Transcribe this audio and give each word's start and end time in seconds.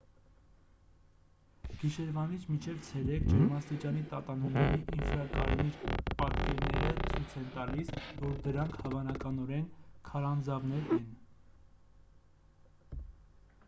գիշերվանից 1.81 2.45
մինչև 2.53 2.79
ցերեկ 2.87 3.27
ջերմաստիճանի 3.33 4.01
տատանումների 4.13 4.79
ինֆրակարմիր 4.95 5.99
պատկերները 6.23 6.95
ցույց 7.09 7.37
են 7.43 7.45
տալիս 7.59 7.93
որ 8.25 8.35
դրանք 8.49 8.79
հավանականորեն 8.81 9.69
քարանձավներ 10.11 10.93
են 10.99 11.05